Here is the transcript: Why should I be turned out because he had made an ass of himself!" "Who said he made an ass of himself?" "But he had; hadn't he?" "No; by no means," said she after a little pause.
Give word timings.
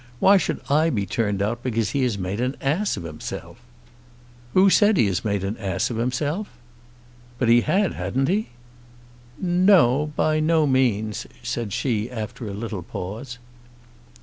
Why 0.19 0.37
should 0.37 0.61
I 0.67 0.89
be 0.89 1.05
turned 1.05 1.43
out 1.43 1.61
because 1.61 1.91
he 1.91 2.01
had 2.03 2.17
made 2.17 2.41
an 2.41 2.57
ass 2.59 2.97
of 2.97 3.03
himself!" 3.03 3.57
"Who 4.55 4.67
said 4.71 4.97
he 4.97 5.13
made 5.23 5.43
an 5.43 5.55
ass 5.57 5.91
of 5.91 5.97
himself?" 5.97 6.49
"But 7.37 7.49
he 7.49 7.61
had; 7.61 7.93
hadn't 7.93 8.27
he?" 8.27 8.47
"No; 9.39 10.11
by 10.15 10.39
no 10.39 10.65
means," 10.65 11.27
said 11.43 11.71
she 11.71 12.09
after 12.09 12.47
a 12.47 12.51
little 12.55 12.81
pause. 12.81 13.37